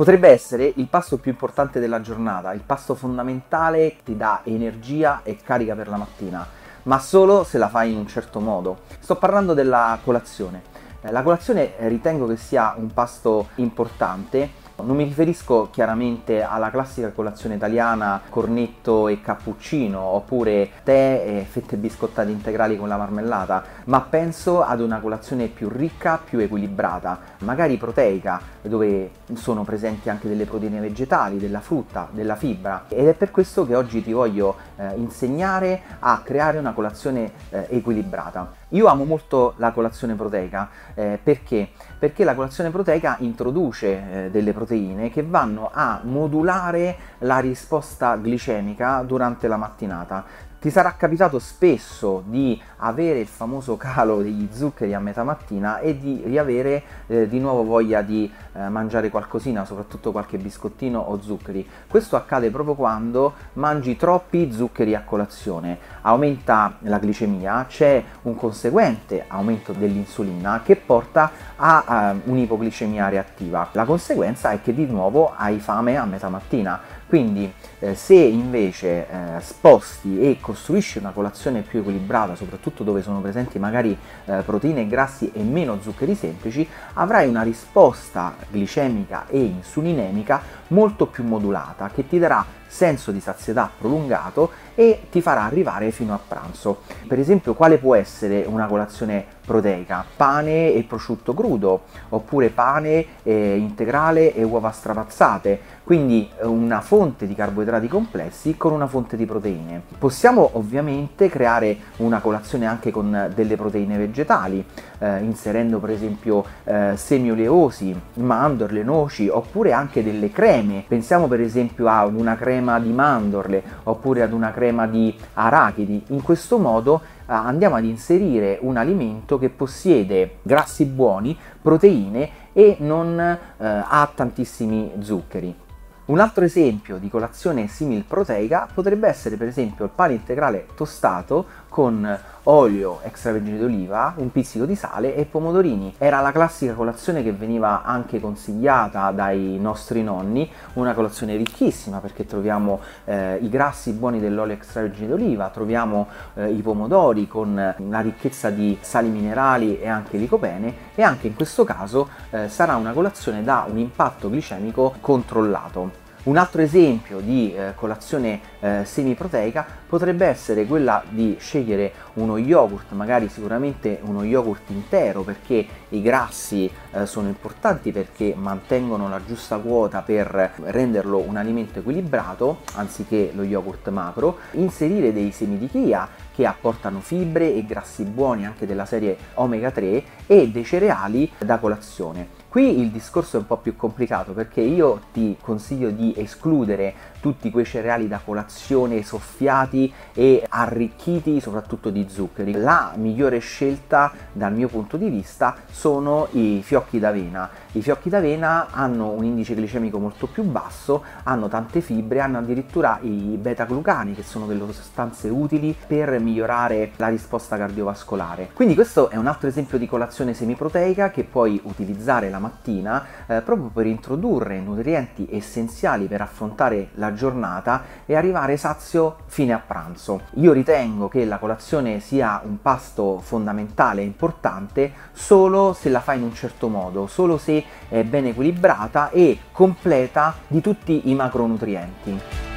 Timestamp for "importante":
1.30-1.78, 13.56-14.48, 234.04-234.92